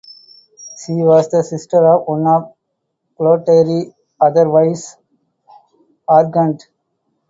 [0.79, 2.55] She was the sister of one of
[3.19, 4.97] Clotaire's other wives,
[6.09, 6.61] Aregund.